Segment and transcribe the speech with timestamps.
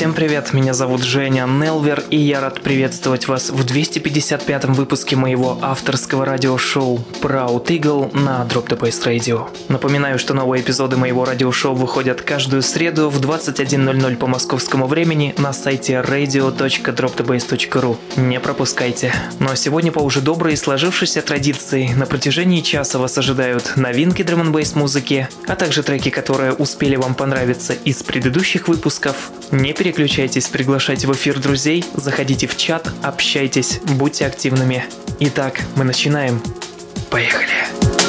[0.00, 5.58] Всем привет, меня зовут Женя Нелвер, и я рад приветствовать вас в 255-м выпуске моего
[5.60, 9.50] авторского радиошоу Proud Eagle на Drop the Bass Radio.
[9.68, 15.52] Напоминаю, что новые эпизоды моего радиошоу выходят каждую среду в 21.00 по московскому времени на
[15.52, 17.98] сайте radio.dropthebase.ru.
[18.16, 19.12] Не пропускайте.
[19.38, 24.40] Но сегодня по уже доброй и сложившейся традиции на протяжении часа вас ожидают новинки драм
[24.40, 29.30] н музыки, а также треки, которые успели вам понравиться из предыдущих выпусков.
[29.50, 34.84] Не переключайтесь переключайтесь, приглашайте в эфир друзей, заходите в чат, общайтесь, будьте активными.
[35.18, 36.40] Итак, мы начинаем.
[37.10, 37.99] Поехали!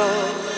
[0.00, 0.49] people.